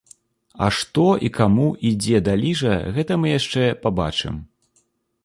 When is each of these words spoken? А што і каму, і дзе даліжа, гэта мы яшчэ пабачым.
А 0.67 0.67
што 0.77 1.03
і 1.27 1.29
каму, 1.35 1.67
і 1.89 1.91
дзе 2.05 2.21
даліжа, 2.29 2.73
гэта 2.97 3.21
мы 3.21 3.27
яшчэ 3.39 3.63
пабачым. 3.85 4.35